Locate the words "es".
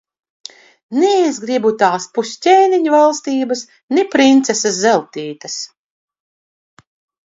1.25-1.37